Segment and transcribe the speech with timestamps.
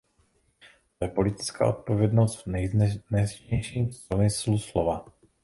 [0.99, 2.47] To je politická odpovědnost v
[3.09, 5.05] nejvznešenějším smyslu slova.